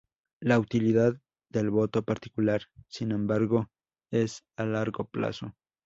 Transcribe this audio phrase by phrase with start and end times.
[0.39, 1.19] La utilidad
[1.51, 3.69] del voto particular, sin embargo,
[4.09, 5.55] es a largo plazo.